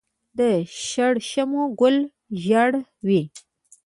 د 0.37 0.39
شړشمو 0.87 1.63
ګل 1.79 1.97
ژیړ 2.41 2.71
وي. 3.07 3.21